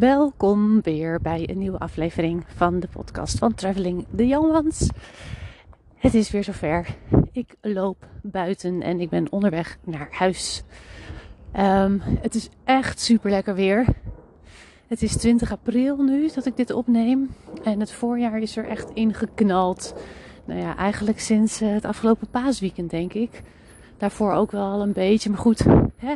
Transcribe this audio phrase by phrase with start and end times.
[0.00, 4.88] Welkom weer bij een nieuwe aflevering van de podcast van Traveling Young Ones.
[5.94, 6.86] Het is weer zover.
[7.32, 10.62] Ik loop buiten en ik ben onderweg naar huis.
[11.52, 13.86] Ehm, het is echt super lekker weer.
[14.86, 17.30] Het is 20 april nu dat ik dit opneem.
[17.64, 19.94] En het voorjaar is er echt ingeknald.
[20.44, 23.42] Nou ja, eigenlijk sinds eh, het afgelopen paasweekend denk ik.
[23.96, 25.30] Daarvoor ook wel een beetje.
[25.30, 25.64] Maar goed,
[25.96, 26.14] hè?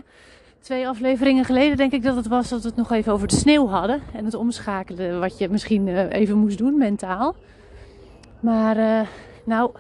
[0.64, 3.34] Twee afleveringen geleden denk ik dat het was dat we het nog even over de
[3.34, 4.02] sneeuw hadden.
[4.12, 7.34] En het omschakelen wat je misschien uh, even moest doen mentaal.
[8.40, 9.00] Maar uh,
[9.44, 9.70] nou,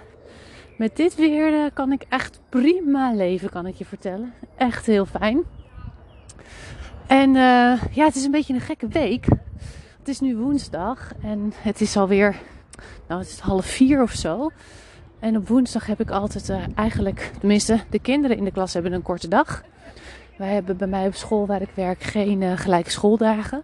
[0.78, 4.32] met dit weer uh, kan ik echt prima leven, kan ik je vertellen.
[4.56, 5.42] Echt heel fijn.
[7.06, 7.32] En
[7.90, 9.24] ja, het is een beetje een gekke week.
[9.98, 12.36] Het is nu woensdag en het is alweer,
[13.08, 14.50] nou het is half vier of zo.
[15.18, 19.02] En op woensdag heb ik altijd eigenlijk, tenminste de kinderen in de klas hebben een
[19.02, 19.62] korte dag.
[20.36, 23.62] Wij hebben bij mij op school waar ik werk geen uh, gelijke schooldagen.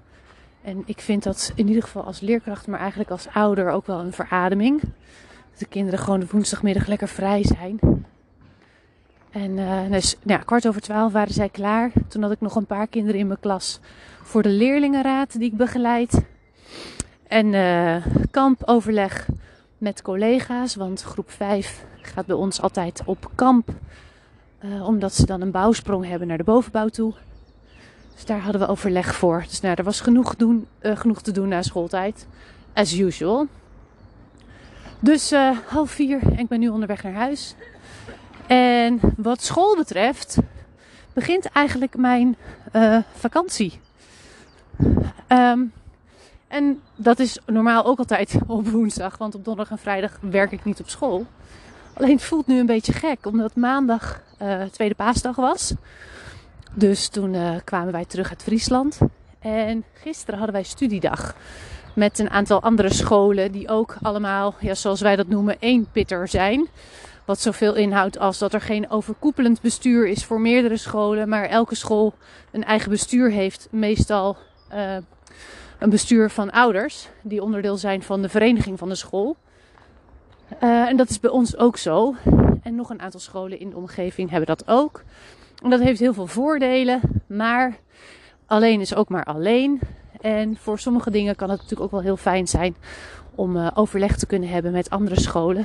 [0.63, 4.01] En ik vind dat in ieder geval als leerkracht, maar eigenlijk als ouder ook wel
[4.01, 4.81] een verademing.
[4.81, 7.79] Dat de kinderen gewoon de woensdagmiddag lekker vrij zijn.
[9.31, 11.91] En uh, dus nou ja, kwart over twaalf waren zij klaar.
[12.09, 13.81] Toen had ik nog een paar kinderen in mijn klas
[14.23, 16.23] voor de leerlingenraad die ik begeleid.
[17.27, 19.29] En uh, kampoverleg
[19.79, 23.69] met collega's, want groep 5 gaat bij ons altijd op kamp.
[24.65, 27.15] Uh, omdat ze dan een bouwsprong hebben naar de bovenbouw toe.
[28.15, 29.45] Dus daar hadden we overleg voor.
[29.49, 32.27] Dus nou, er was genoeg, doen, uh, genoeg te doen na schooltijd.
[32.73, 33.47] As usual.
[34.99, 37.55] Dus uh, half vier en ik ben nu onderweg naar huis.
[38.47, 40.39] En wat school betreft
[41.13, 42.37] begint eigenlijk mijn
[43.15, 43.81] vakantie.
[45.29, 45.73] Um,
[46.49, 50.65] en dat is normaal ook altijd op woensdag, want op donderdag en vrijdag werk ik
[50.65, 51.27] niet op school.
[51.93, 55.75] Alleen het voelt nu een beetje gek, omdat maandag uh, tweede paasdag was.
[56.75, 58.99] Dus toen uh, kwamen wij terug uit Friesland.
[59.39, 61.35] En gisteren hadden wij studiedag.
[61.95, 66.29] Met een aantal andere scholen die ook allemaal, ja, zoals wij dat noemen, één pitter
[66.29, 66.69] zijn.
[67.25, 71.29] Wat zoveel inhoudt als dat er geen overkoepelend bestuur is voor meerdere scholen.
[71.29, 72.15] Maar elke school
[72.51, 73.69] een eigen bestuur heeft.
[73.71, 74.37] Meestal
[74.73, 74.97] uh,
[75.79, 77.09] een bestuur van ouders.
[77.23, 79.37] Die onderdeel zijn van de vereniging van de school.
[80.63, 82.15] Uh, en dat is bij ons ook zo.
[82.63, 85.03] En nog een aantal scholen in de omgeving hebben dat ook.
[85.63, 87.77] En dat heeft heel veel voordelen, maar
[88.47, 89.81] alleen is ook maar alleen.
[90.21, 92.77] En voor sommige dingen kan het natuurlijk ook wel heel fijn zijn
[93.35, 95.65] om uh, overleg te kunnen hebben met andere scholen.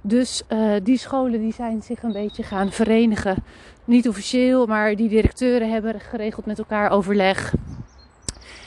[0.00, 3.36] Dus uh, die scholen die zijn zich een beetje gaan verenigen.
[3.84, 7.54] Niet officieel, maar die directeuren hebben geregeld met elkaar overleg.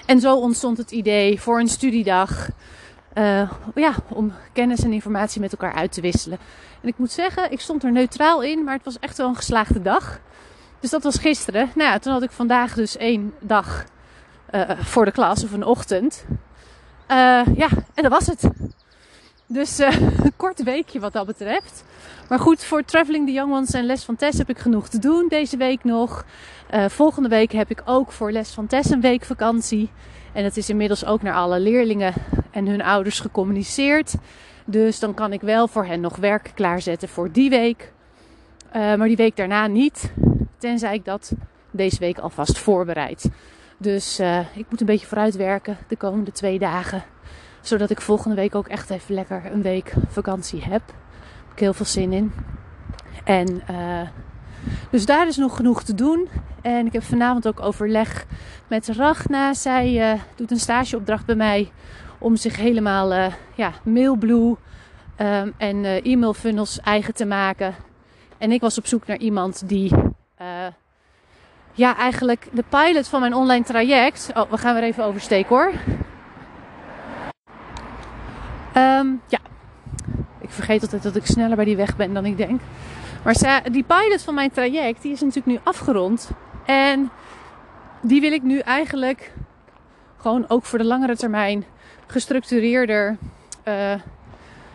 [0.05, 2.49] En zo ontstond het idee voor een studiedag.
[3.13, 6.37] Uh, ja, om kennis en informatie met elkaar uit te wisselen.
[6.81, 9.35] En ik moet zeggen, ik stond er neutraal in, maar het was echt wel een
[9.35, 10.19] geslaagde dag.
[10.79, 11.71] Dus dat was gisteren.
[11.75, 13.85] Nou ja, toen had ik vandaag dus één dag
[14.51, 16.25] uh, voor de klas of een ochtend.
[17.11, 18.49] Uh, ja, en dat was het.
[19.45, 21.83] Dus een kort weekje wat dat betreft.
[22.29, 24.99] Maar goed, voor Traveling the Young Ones en Les van Tess heb ik genoeg te
[24.99, 26.25] doen deze week nog.
[26.87, 29.89] volgende week heb ik ook voor Les van Tess een week vakantie.
[30.33, 32.13] En het is inmiddels ook naar alle leerlingen
[32.51, 34.15] en hun ouders gecommuniceerd.
[34.65, 37.91] Dus dan kan ik wel voor hen nog werk klaarzetten voor die week.
[38.67, 40.13] Uh, maar die week daarna niet.
[40.57, 41.33] Tenzij ik dat
[41.71, 43.29] deze week alvast voorbereid.
[43.77, 47.03] Dus uh, ik moet een beetje vooruitwerken de komende twee dagen.
[47.61, 50.87] Zodat ik volgende week ook echt even lekker een week vakantie heb.
[50.87, 50.97] Daar
[51.43, 52.33] heb ik heel veel zin in.
[53.23, 54.01] En uh,
[54.91, 56.27] dus daar is nog genoeg te doen.
[56.61, 58.25] En ik heb vanavond ook overleg
[58.67, 59.53] met Ragna.
[59.53, 61.71] Zij uh, doet een stageopdracht bij mij
[62.17, 63.25] om zich helemaal uh,
[63.55, 64.55] ja, Mailblue
[65.17, 67.75] um, en uh, e-mail funnels eigen te maken.
[68.37, 69.93] En ik was op zoek naar iemand die
[71.73, 74.31] ja, eigenlijk de pilot van mijn online traject.
[74.33, 75.71] Oh, we gaan weer even oversteken hoor.
[78.75, 79.39] Um, ja,
[80.39, 82.61] ik vergeet altijd dat ik sneller bij die weg ben dan ik denk.
[83.23, 86.29] Maar die pilot van mijn traject, die is natuurlijk nu afgerond.
[86.65, 87.11] En
[88.01, 89.33] die wil ik nu eigenlijk
[90.17, 91.65] gewoon ook voor de langere termijn
[92.07, 93.17] gestructureerder
[93.67, 93.93] uh,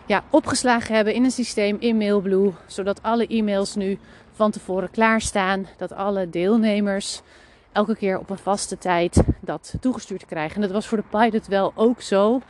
[0.05, 2.53] ja, opgeslagen hebben in een systeem in Mailblue.
[2.65, 3.99] Zodat alle e-mails nu
[4.33, 5.67] van tevoren klaarstaan.
[5.77, 7.21] Dat alle deelnemers
[7.71, 10.55] elke keer op een vaste tijd dat toegestuurd krijgen.
[10.55, 12.41] En dat was voor de pilot wel ook zo.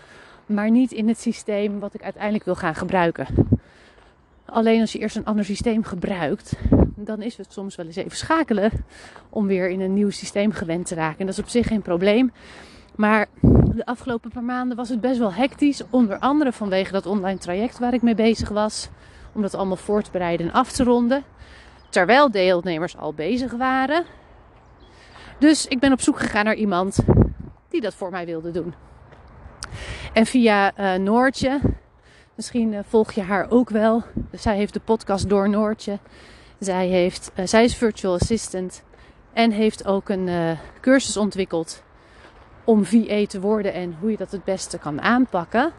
[0.45, 3.27] Maar niet in het systeem wat ik uiteindelijk wil gaan gebruiken.
[4.45, 6.55] Alleen als je eerst een ander systeem gebruikt,
[6.95, 8.71] dan is het soms wel eens even schakelen
[9.29, 11.19] om weer in een nieuw systeem gewend te raken.
[11.19, 12.31] En dat is op zich geen probleem.
[12.95, 13.27] Maar
[13.75, 15.81] de afgelopen paar maanden was het best wel hectisch.
[15.89, 18.89] Onder andere vanwege dat online traject waar ik mee bezig was.
[19.33, 21.23] Om dat allemaal voor te bereiden en af te ronden.
[21.89, 24.03] Terwijl deelnemers al bezig waren.
[25.39, 26.99] Dus ik ben op zoek gegaan naar iemand
[27.69, 28.73] die dat voor mij wilde doen.
[30.13, 31.59] En via uh, Noortje,
[32.35, 34.03] misschien uh, volg je haar ook wel.
[34.31, 35.99] Zij heeft de podcast Door Noortje.
[36.59, 38.83] Zij, heeft, uh, zij is virtual assistant
[39.33, 41.83] en heeft ook een cursus ontwikkeld
[42.63, 45.71] om VA te worden en hoe je dat het beste kan aanpakken.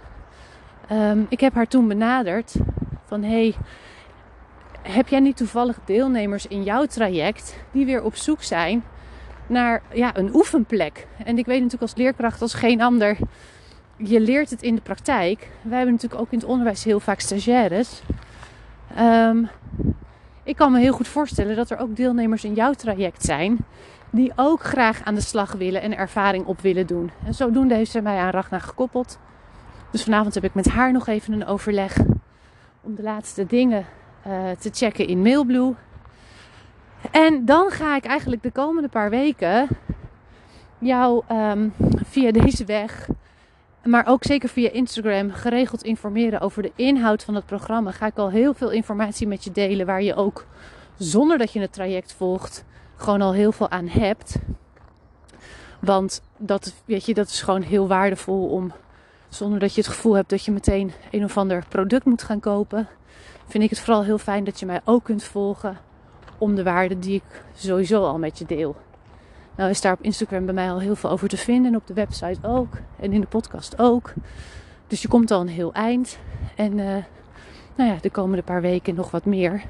[0.92, 2.54] Um, ik heb haar toen benaderd
[3.04, 3.54] van hey,
[4.82, 8.84] heb jij niet toevallig deelnemers in jouw traject die weer op zoek zijn
[9.46, 11.06] naar ja, een oefenplek?
[11.24, 13.16] En ik weet natuurlijk als leerkracht als geen ander,
[13.96, 15.48] je leert het in de praktijk.
[15.62, 18.02] Wij hebben natuurlijk ook in het onderwijs heel vaak stagiaires.
[18.98, 19.48] Um,
[20.42, 23.58] ik kan me heel goed voorstellen dat er ook deelnemers in jouw traject zijn
[24.10, 27.10] die ook graag aan de slag willen en ervaring op willen doen.
[27.24, 29.18] En zodoende heeft ze mij aan Ragnar gekoppeld.
[29.90, 31.96] Dus vanavond heb ik met haar nog even een overleg
[32.80, 33.86] om de laatste dingen
[34.26, 35.74] uh, te checken in Mailblue.
[37.10, 39.68] En dan ga ik eigenlijk de komende paar weken
[40.78, 41.72] jou um,
[42.04, 43.08] via deze weg,
[43.86, 47.90] maar ook zeker via Instagram, geregeld informeren over de inhoud van het programma.
[47.90, 50.46] Ga ik al heel veel informatie met je delen waar je ook
[50.98, 52.64] zonder dat je het traject volgt,
[52.96, 54.36] gewoon al heel veel aan hebt.
[55.80, 58.72] Want dat, weet je, dat is gewoon heel waardevol om
[59.28, 62.40] zonder dat je het gevoel hebt dat je meteen een of ander product moet gaan
[62.40, 62.88] kopen.
[63.48, 65.78] Vind ik het vooral heel fijn dat je mij ook kunt volgen
[66.38, 68.76] om de waarde die ik sowieso al met je deel.
[69.56, 71.72] Nou is daar op Instagram bij mij al heel veel over te vinden.
[71.72, 72.76] En op de website ook.
[73.00, 74.12] En in de podcast ook.
[74.86, 76.18] Dus je komt al een heel eind.
[76.56, 76.96] En uh,
[77.74, 79.62] nou ja, de komende paar weken nog wat meer.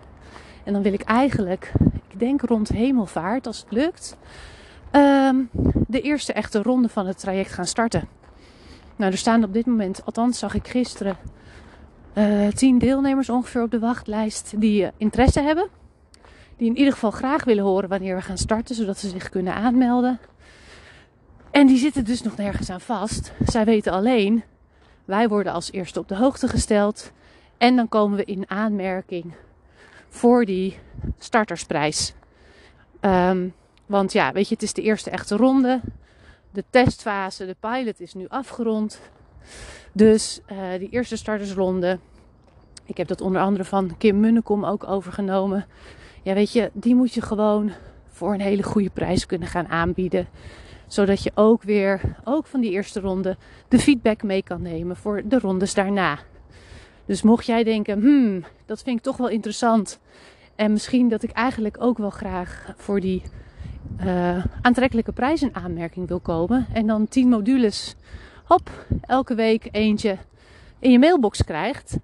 [0.65, 1.73] En dan wil ik eigenlijk,
[2.09, 4.17] ik denk rond hemelvaart, als het lukt,
[4.93, 5.49] um,
[5.89, 8.09] de eerste echte ronde van het traject gaan starten.
[8.97, 11.17] Nou, er staan op dit moment, althans zag ik gisteren,
[12.15, 15.69] uh, tien deelnemers ongeveer op de wachtlijst die uh, interesse hebben.
[16.57, 19.55] Die in ieder geval graag willen horen wanneer we gaan starten, zodat ze zich kunnen
[19.55, 20.19] aanmelden.
[21.51, 23.33] En die zitten dus nog nergens aan vast.
[23.45, 24.45] Zij weten alleen,
[25.05, 27.13] wij worden als eerste op de hoogte gesteld.
[27.59, 29.35] En dan komen we in aanmerking
[30.09, 30.79] voor die
[31.19, 32.15] startersprijs.
[33.01, 33.55] Um,
[33.87, 35.81] want ja, weet je, het is de eerste echte ronde
[36.57, 39.01] de testfase, de pilot is nu afgerond.
[39.93, 41.99] Dus uh, die eerste startersronde,
[42.85, 45.67] ik heb dat onder andere van Kim Munnekom ook overgenomen.
[46.27, 47.71] Ja, weet je, die moet je gewoon
[48.07, 50.29] voor een hele goede prijs kunnen gaan aanbieden.
[50.87, 53.37] Zodat je ook weer, ook van die eerste ronde,
[53.69, 56.19] de feedback mee kan nemen voor de rondes daarna.
[57.05, 59.99] Dus mocht jij denken, hmm, dat vind ik toch wel interessant.
[60.55, 63.23] En misschien dat ik eigenlijk ook wel graag voor die
[64.01, 66.67] uh, aantrekkelijke prijs in aanmerking wil komen.
[66.73, 67.97] En dan 10 modules,
[68.45, 68.71] hop,
[69.01, 70.17] elke week eentje
[70.79, 71.99] in je mailbox krijgt.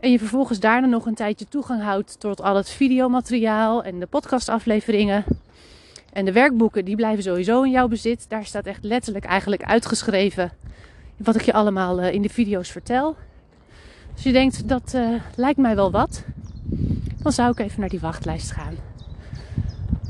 [0.00, 4.06] En je vervolgens daarna nog een tijdje toegang houdt tot al het videomateriaal en de
[4.06, 5.24] podcastafleveringen.
[6.12, 8.24] En de werkboeken, die blijven sowieso in jouw bezit.
[8.28, 10.52] Daar staat echt letterlijk eigenlijk uitgeschreven
[11.16, 13.16] wat ik je allemaal uh, in de video's vertel.
[14.12, 16.24] Als je denkt, dat uh, lijkt mij wel wat,
[17.22, 18.74] dan zou ik even naar die wachtlijst gaan.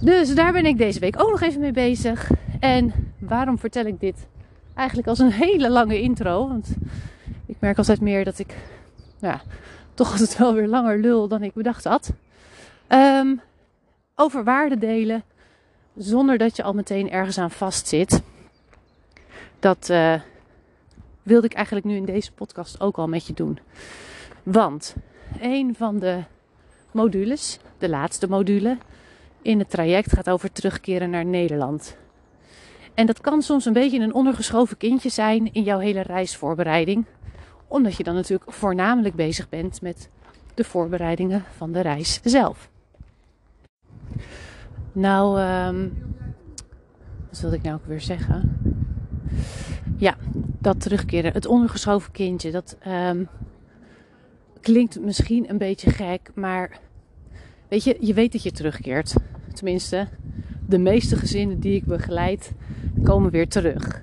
[0.00, 2.30] Dus daar ben ik deze week ook nog even mee bezig.
[2.60, 4.26] En waarom vertel ik dit
[4.74, 6.48] eigenlijk als een hele lange intro?
[6.48, 6.68] Want
[7.46, 8.54] ik merk altijd meer dat ik
[9.20, 9.40] ja,
[9.98, 12.12] toch altijd wel weer langer lul dan ik bedacht had.
[12.88, 13.40] Um,
[14.14, 15.22] over waarde delen
[15.96, 18.22] zonder dat je al meteen ergens aan vastzit.
[19.58, 20.20] Dat uh,
[21.22, 23.58] wilde ik eigenlijk nu in deze podcast ook al met je doen.
[24.42, 24.94] Want
[25.40, 26.22] een van de
[26.90, 28.78] modules, de laatste module,
[29.42, 31.96] in het traject gaat over terugkeren naar Nederland.
[32.94, 37.04] En dat kan soms een beetje een ondergeschoven kindje zijn in jouw hele reisvoorbereiding.
[37.68, 40.10] Omdat je dan natuurlijk voornamelijk bezig bent met
[40.54, 42.70] de voorbereidingen van de reis zelf.
[44.92, 45.92] Nou, um,
[47.28, 48.58] wat wilde ik nou ook weer zeggen?
[49.96, 50.16] Ja,
[50.58, 51.32] dat terugkeren.
[51.32, 52.50] Het ondergeschoven kindje.
[52.50, 53.28] Dat um,
[54.60, 56.80] klinkt misschien een beetje gek, maar
[57.68, 59.14] weet je, je weet dat je terugkeert.
[59.52, 60.08] Tenminste,
[60.66, 62.52] de meeste gezinnen die ik begeleid
[63.02, 64.02] komen weer terug.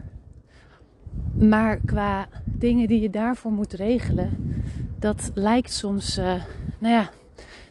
[1.38, 4.62] Maar qua dingen die je daarvoor moet regelen,
[5.00, 6.25] dat lijkt soms, uh,
[6.80, 7.10] nou ja,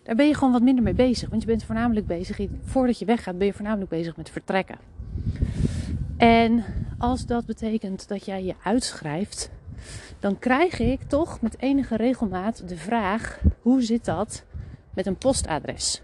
[0.02, 1.28] daar ben je gewoon wat minder mee bezig.
[1.28, 4.78] Want je bent voornamelijk bezig, voordat je weggaat, ben je voornamelijk bezig met vertrekken.
[6.16, 6.64] En
[6.98, 9.50] als dat betekent dat jij je uitschrijft,
[10.18, 14.44] dan krijg ik toch met enige regelmaat de vraag: hoe zit dat
[14.94, 16.02] met een postadres?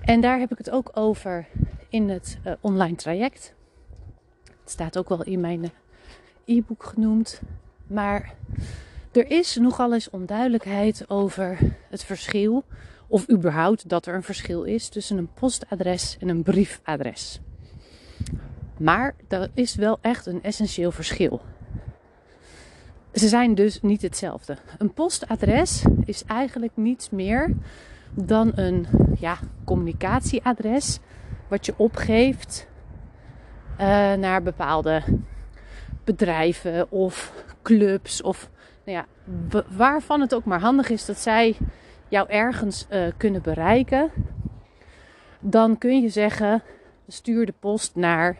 [0.00, 1.46] En daar heb ik het ook over
[1.88, 3.54] in het uh, online traject.
[4.44, 5.70] Het staat ook wel in mijn eh,
[6.44, 7.40] e-book genoemd.
[7.86, 8.34] Maar
[9.12, 11.58] er is nogal eens onduidelijkheid over
[11.90, 12.64] het verschil,
[13.06, 17.40] of überhaupt dat er een verschil is tussen een postadres en een briefadres.
[18.78, 21.40] Maar dat is wel echt een essentieel verschil.
[23.12, 24.56] Ze zijn dus niet hetzelfde.
[24.78, 27.54] Een postadres is eigenlijk niets meer
[28.14, 28.86] dan een
[29.18, 30.98] ja, communicatieadres
[31.48, 32.68] wat je opgeeft
[33.72, 35.02] uh, naar bepaalde
[36.04, 38.50] bedrijven of clubs of
[38.84, 39.06] nou ja,
[39.68, 41.56] waarvan het ook maar handig is dat zij
[42.08, 44.10] jou ergens uh, kunnen bereiken,
[45.40, 46.62] dan kun je zeggen:
[47.08, 48.38] stuur de post naar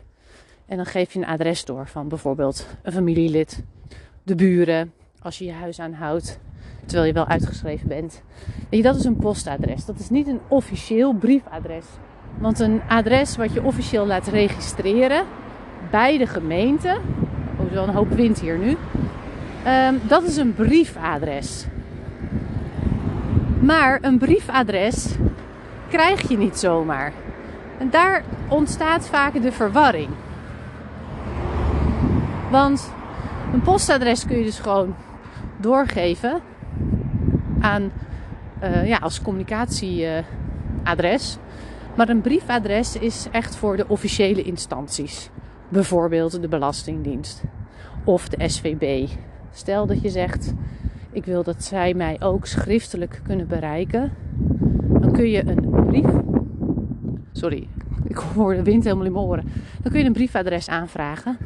[0.66, 3.64] en dan geef je een adres door van bijvoorbeeld een familielid,
[4.22, 4.92] de buren,
[5.22, 6.40] als je je huis aanhoudt,
[6.84, 8.22] terwijl je wel uitgeschreven bent.
[8.70, 9.84] Dat is een postadres.
[9.84, 11.86] Dat is niet een officieel briefadres.
[12.38, 15.26] Want een adres wat je officieel laat registreren
[15.90, 17.00] bij de gemeente.
[17.72, 18.76] Is wel een hoop wind hier nu.
[19.66, 21.66] Um, dat is een briefadres.
[23.60, 25.14] Maar een briefadres
[25.88, 27.12] krijg je niet zomaar.
[27.78, 30.08] En daar ontstaat vaak de verwarring.
[32.50, 32.92] Want
[33.52, 34.94] een postadres kun je dus gewoon
[35.56, 36.40] doorgeven
[37.60, 37.92] aan,
[38.62, 41.38] uh, ja, als communicatieadres.
[41.94, 45.30] maar een briefadres is echt voor de officiële instanties.
[45.68, 47.42] Bijvoorbeeld de Belastingdienst
[48.04, 49.08] of de SVB.
[49.52, 50.54] Stel dat je zegt:
[51.12, 54.12] Ik wil dat zij mij ook schriftelijk kunnen bereiken.
[55.00, 56.10] Dan kun je een brief.
[57.32, 57.68] Sorry,
[58.06, 59.44] ik hoor de wind helemaal in mijn oren.
[59.82, 61.38] Dan kun je een briefadres aanvragen.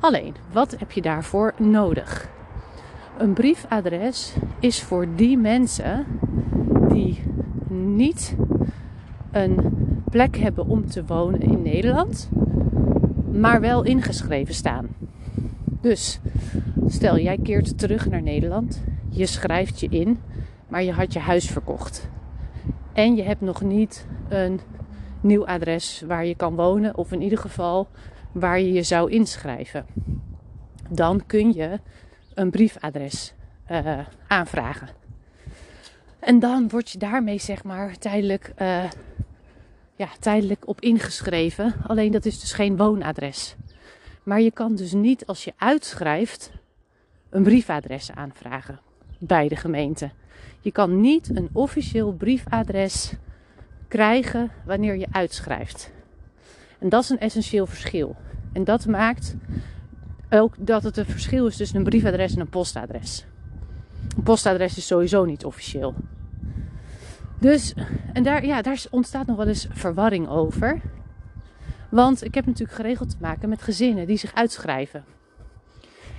[0.00, 2.28] Alleen, wat heb je daarvoor nodig?
[3.18, 6.06] Een briefadres is voor die mensen
[6.88, 7.22] die
[7.68, 8.36] niet
[9.30, 9.56] een
[10.10, 12.30] plek hebben om te wonen in Nederland,
[13.32, 14.88] maar wel ingeschreven staan.
[15.84, 16.18] Dus
[16.86, 20.20] stel jij keert terug naar Nederland, je schrijft je in,
[20.68, 22.08] maar je had je huis verkocht.
[22.92, 24.60] En je hebt nog niet een
[25.20, 27.88] nieuw adres waar je kan wonen, of in ieder geval
[28.32, 29.86] waar je je zou inschrijven.
[30.88, 31.80] Dan kun je
[32.34, 33.34] een briefadres
[33.70, 33.98] uh,
[34.28, 34.88] aanvragen.
[36.18, 38.84] En dan word je daarmee zeg maar tijdelijk, uh,
[39.96, 41.74] ja, tijdelijk op ingeschreven.
[41.86, 43.56] Alleen dat is dus geen woonadres.
[44.24, 46.50] Maar je kan dus niet als je uitschrijft
[47.30, 48.80] een briefadres aanvragen
[49.18, 50.10] bij de gemeente.
[50.60, 53.12] Je kan niet een officieel briefadres
[53.88, 55.92] krijgen wanneer je uitschrijft.
[56.78, 58.16] En dat is een essentieel verschil.
[58.52, 59.36] En dat maakt
[60.30, 63.26] ook dat het een verschil is tussen een briefadres en een postadres.
[64.16, 65.94] Een postadres is sowieso niet officieel.
[67.38, 67.74] Dus,
[68.12, 70.80] en daar, ja, daar ontstaat nog wel eens verwarring over.
[71.94, 75.04] Want ik heb natuurlijk geregeld te maken met gezinnen die zich uitschrijven.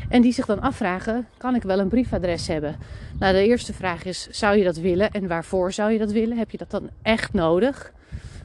[0.10, 2.76] En die zich dan afvragen: kan ik wel een briefadres hebben?
[3.20, 6.38] Nou, de eerste vraag is: zou je dat willen en waarvoor zou je dat willen?
[6.38, 7.94] Heb je dat dan echt nodig?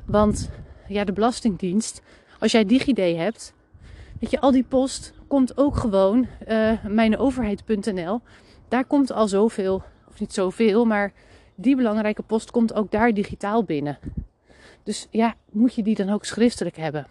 [0.07, 0.51] Want
[0.89, 2.03] ja, de Belastingdienst,
[2.39, 3.55] als jij DigiD hebt,
[4.21, 8.21] weet je, al die post komt ook gewoon uh, mijnoverheid.nl.
[8.69, 11.13] Daar komt al zoveel, of niet zoveel, maar
[11.55, 13.99] die belangrijke post komt ook daar digitaal binnen.
[14.83, 17.07] Dus ja, moet je die dan ook schriftelijk hebben?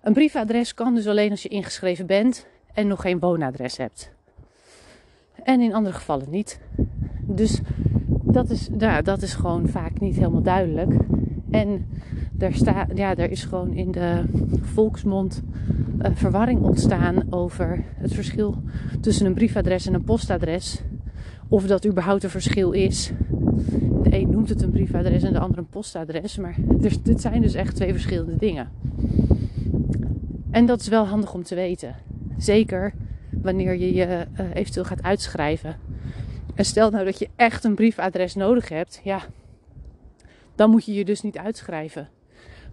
[0.00, 4.10] Een briefadres kan dus alleen als je ingeschreven bent en nog geen woonadres hebt.
[5.42, 6.60] En in andere gevallen niet.
[7.22, 7.60] Dus
[8.22, 10.94] dat is, ja, dat is gewoon vaak niet helemaal duidelijk.
[11.50, 11.86] En
[12.50, 14.24] staat, ja, is gewoon in de
[14.62, 15.42] volksmond
[15.98, 18.62] verwarring ontstaan over het verschil
[19.00, 20.82] tussen een briefadres en een postadres.
[21.48, 23.12] Of dat überhaupt een verschil is.
[24.20, 26.36] Een noemt het een briefadres en de ander een postadres.
[26.36, 28.70] Maar er, dit zijn dus echt twee verschillende dingen.
[30.50, 31.94] En dat is wel handig om te weten.
[32.38, 32.92] Zeker
[33.42, 35.76] wanneer je je uh, eventueel gaat uitschrijven.
[36.54, 39.00] En stel nou dat je echt een briefadres nodig hebt.
[39.04, 39.20] Ja,
[40.54, 42.08] dan moet je je dus niet uitschrijven.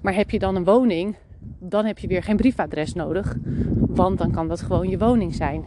[0.01, 1.15] Maar heb je dan een woning,
[1.59, 3.38] dan heb je weer geen briefadres nodig.
[3.77, 5.65] Want dan kan dat gewoon je woning zijn.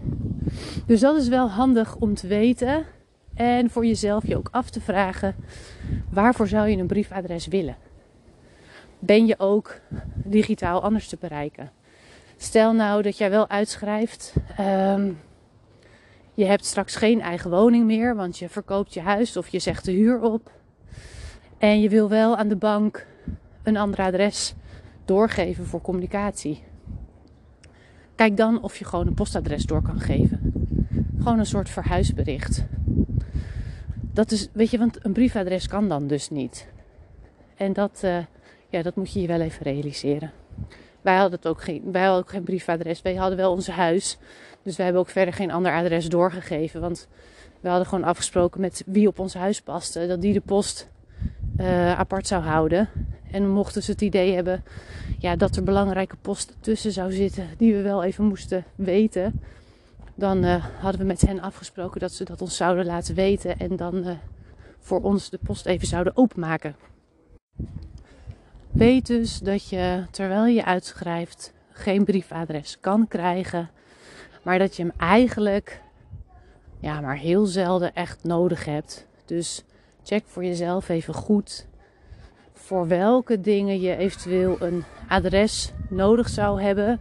[0.87, 2.85] Dus dat is wel handig om te weten.
[3.37, 5.35] En voor jezelf je ook af te vragen:
[6.11, 7.77] waarvoor zou je een briefadres willen?
[8.99, 9.81] Ben je ook
[10.15, 11.71] digitaal anders te bereiken?
[12.37, 14.35] Stel nou dat jij wel uitschrijft.
[14.61, 15.19] Um,
[16.35, 19.85] je hebt straks geen eigen woning meer, want je verkoopt je huis of je zegt
[19.85, 20.51] de huur op.
[21.59, 23.07] En je wil wel aan de bank
[23.63, 24.55] een ander adres
[25.05, 26.63] doorgeven voor communicatie.
[28.15, 30.53] Kijk dan of je gewoon een postadres door kan geven.
[31.19, 32.65] Gewoon een soort verhuisbericht.
[34.17, 36.67] Dat is, weet je, want een briefadres kan dan dus niet.
[37.57, 38.19] En dat, uh,
[38.69, 40.33] ja, dat moet je je wel even realiseren.
[41.01, 43.03] Wij hadden, het ook geen, wij hadden ook geen briefadres.
[43.03, 44.19] Wij hadden wel ons huis.
[44.63, 46.81] Dus wij hebben ook verder geen ander adres doorgegeven.
[46.81, 47.09] Want
[47.61, 50.07] we hadden gewoon afgesproken met wie op ons huis paste.
[50.07, 50.89] Dat die de post
[51.61, 52.89] uh, apart zou houden.
[53.31, 54.65] En mochten ze het idee hebben
[55.19, 59.41] ja, dat er belangrijke posten tussen zou zitten die we wel even moesten weten,
[60.17, 63.77] dan uh, hadden we met hen afgesproken dat ze dat ons zouden laten weten en
[63.77, 64.11] dan uh,
[64.79, 66.77] voor ons de post even zouden openmaken.
[68.71, 73.71] Weet dus dat je terwijl je uitschrijft geen briefadres kan krijgen,
[74.43, 75.83] maar dat je hem eigenlijk
[76.81, 79.07] ja, maar heel zelden echt nodig hebt.
[79.25, 79.65] Dus
[80.03, 81.67] check voor jezelf even goed
[82.67, 87.01] voor welke dingen je eventueel een adres nodig zou hebben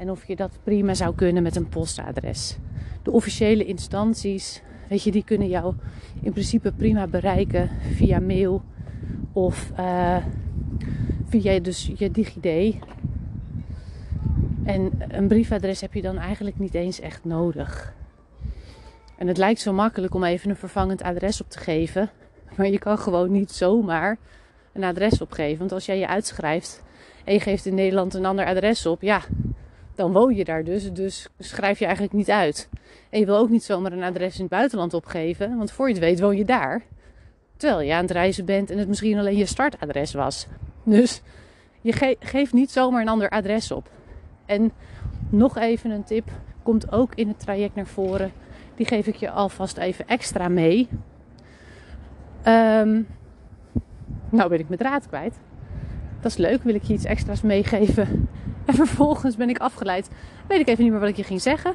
[0.00, 2.56] en of je dat prima zou kunnen met een postadres.
[3.02, 5.74] De officiële instanties, weet je, die kunnen jou
[6.22, 8.62] in principe prima bereiken via mail
[9.32, 10.16] of uh,
[11.28, 12.76] via dus je DigiD.
[14.64, 17.94] En een briefadres heb je dan eigenlijk niet eens echt nodig.
[19.16, 22.10] En het lijkt zo makkelijk om even een vervangend adres op te geven.
[22.56, 24.18] Maar je kan gewoon niet zomaar
[24.72, 25.58] een adres opgeven.
[25.58, 26.82] Want als jij je uitschrijft
[27.24, 29.22] en je geeft in Nederland een ander adres op, ja,
[29.94, 30.92] dan woon je daar dus.
[30.92, 32.68] Dus schrijf je eigenlijk niet uit.
[33.10, 35.94] En je wil ook niet zomaar een adres in het buitenland opgeven, want voor je
[35.94, 36.82] het weet woon je daar.
[37.56, 40.46] Terwijl je aan het reizen bent en het misschien alleen je startadres was.
[40.84, 41.22] Dus
[41.80, 43.90] je geeft niet zomaar een ander adres op.
[44.46, 44.72] En
[45.30, 46.30] nog even een tip,
[46.62, 48.32] komt ook in het traject naar voren.
[48.74, 50.88] Die geef ik je alvast even extra mee.
[52.46, 53.06] Um,
[54.30, 55.38] nou ben ik mijn draad kwijt.
[56.20, 58.28] Dat is leuk, wil ik je iets extra's meegeven.
[58.70, 60.10] En vervolgens ben ik afgeleid.
[60.46, 61.74] Weet ik even niet meer wat ik je ging zeggen.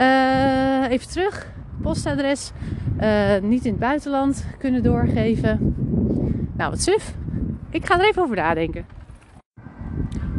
[0.00, 1.46] Uh, even terug.
[1.82, 2.52] Postadres.
[3.00, 5.74] Uh, niet in het buitenland kunnen doorgeven.
[6.56, 7.14] Nou, wat suf.
[7.70, 8.84] Ik ga er even over nadenken.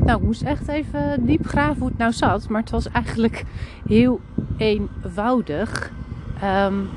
[0.05, 2.49] Nou, ik moest echt even diep graven hoe het nou zat.
[2.49, 3.43] Maar het was eigenlijk
[3.87, 4.19] heel
[4.57, 5.91] eenvoudig.
[6.43, 6.89] Um,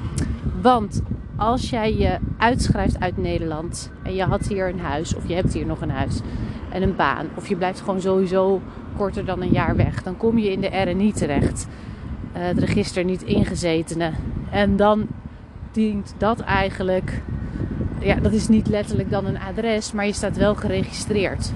[0.63, 1.03] want
[1.37, 5.53] als jij je uitschrijft uit Nederland en je had hier een huis of je hebt
[5.53, 6.21] hier nog een huis
[6.71, 8.61] en een baan of je blijft gewoon sowieso
[8.97, 11.67] korter dan een jaar weg, dan kom je in de RNI terecht.
[12.37, 14.11] Uh, het register niet ingezetene.
[14.51, 15.07] En dan
[15.73, 17.23] dient dat eigenlijk,
[17.99, 21.53] ja, dat is niet letterlijk dan een adres, maar je staat wel geregistreerd.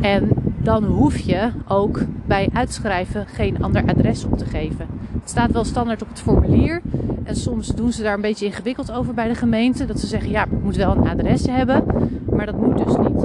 [0.00, 4.86] En dan hoef je ook bij uitschrijven geen ander adres op te geven.
[5.20, 6.82] Het staat wel standaard op het formulier.
[7.24, 9.84] En soms doen ze daar een beetje ingewikkeld over bij de gemeente.
[9.84, 11.84] Dat ze zeggen, ja, het moet wel een adres hebben.
[12.30, 13.24] Maar dat moet dus niet.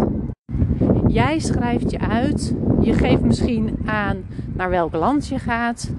[1.07, 2.55] Jij schrijft je uit.
[2.81, 5.91] Je geeft misschien aan naar welk land je gaat.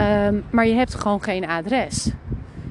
[0.00, 2.10] Um, maar je hebt gewoon geen adres.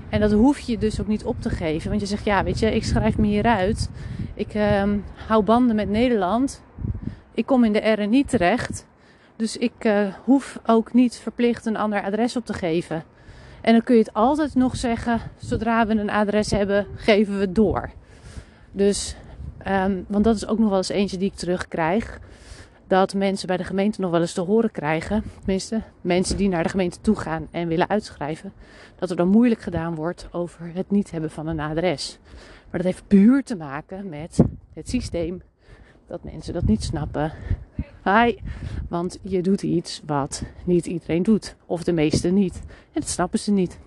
[0.09, 1.89] En dat hoef je dus ook niet op te geven.
[1.89, 3.89] Want je zegt, ja, weet je, ik schrijf me hieruit.
[4.33, 6.61] Ik um, hou banden met Nederland.
[7.33, 8.87] Ik kom in de RNI terecht.
[9.35, 13.03] Dus ik uh, hoef ook niet verplicht een ander adres op te geven.
[13.61, 17.39] En dan kun je het altijd nog zeggen, zodra we een adres hebben, geven we
[17.39, 17.89] het door.
[18.71, 19.15] Dus,
[19.67, 22.19] um, want dat is ook nog wel eens eentje die ik terugkrijg.
[22.87, 26.63] Dat mensen bij de gemeente nog wel eens te horen krijgen, tenminste mensen die naar
[26.63, 28.53] de gemeente toe gaan en willen uitschrijven,
[28.95, 32.19] dat er dan moeilijk gedaan wordt over het niet hebben van een adres.
[32.69, 34.39] Maar dat heeft puur te maken met
[34.73, 35.41] het systeem
[36.07, 37.31] dat mensen dat niet snappen.
[38.03, 38.37] Hi,
[38.89, 42.61] want je doet iets wat niet iedereen doet, of de meesten niet.
[42.65, 43.79] En dat snappen ze niet.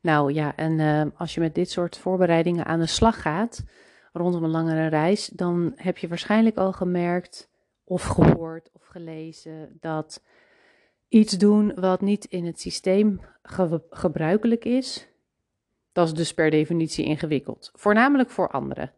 [0.00, 3.64] Nou ja, en uh, als je met dit soort voorbereidingen aan de slag gaat
[4.14, 7.50] rondom een langere reis, dan heb je waarschijnlijk al gemerkt
[7.84, 10.22] of gehoord of gelezen dat
[11.08, 15.08] iets doen wat niet in het systeem ge gebruikelijk is,
[15.92, 17.70] dat is dus per definitie ingewikkeld.
[17.74, 18.92] Voornamelijk voor anderen.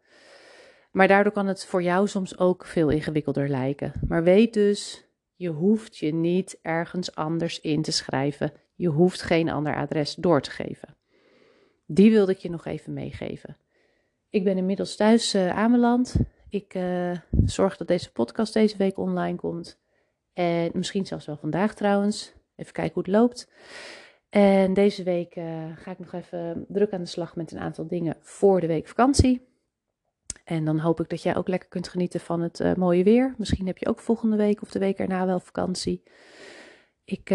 [0.91, 3.93] Maar daardoor kan het voor jou soms ook veel ingewikkelder lijken.
[4.07, 8.53] Maar weet dus, je hoeft je niet ergens anders in te schrijven.
[8.75, 10.95] Je hoeft geen ander adres door te geven.
[11.85, 13.57] Die wilde ik je nog even meegeven.
[14.29, 16.15] Ik ben inmiddels thuis uh, aanbeland.
[16.49, 17.11] Ik uh,
[17.45, 19.79] zorg dat deze podcast deze week online komt.
[20.33, 22.33] En misschien zelfs wel vandaag trouwens.
[22.55, 23.51] Even kijken hoe het loopt.
[24.29, 27.87] En deze week uh, ga ik nog even druk aan de slag met een aantal
[27.87, 29.47] dingen voor de week vakantie.
[30.43, 33.35] En dan hoop ik dat jij ook lekker kunt genieten van het mooie weer.
[33.37, 36.03] Misschien heb je ook volgende week of de week erna wel vakantie.
[37.03, 37.29] Ik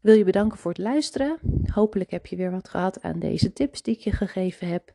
[0.00, 1.38] wil je bedanken voor het luisteren.
[1.72, 4.94] Hopelijk heb je weer wat gehad aan deze tips die ik je gegeven heb.